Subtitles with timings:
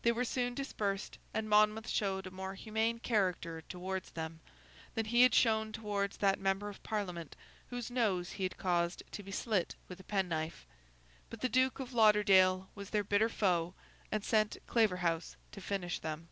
[0.00, 4.40] They were soon dispersed; and Monmouth showed a more humane character towards them,
[4.94, 7.36] than he had shown towards that Member of Parliament
[7.68, 10.64] whose nose he had caused to be slit with a penknife.
[11.28, 13.74] But the Duke of Lauderdale was their bitter foe,
[14.10, 16.30] and sent Claverhouse to finish them.